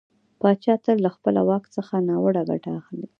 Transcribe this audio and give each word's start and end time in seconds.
پاچا 0.39 0.73
تل 0.83 0.97
له 1.05 1.09
خپله 1.15 1.41
واک 1.49 1.65
څخه 1.75 1.93
ناوړه 2.07 2.41
ګټه 2.49 2.71
اخلي. 2.79 3.07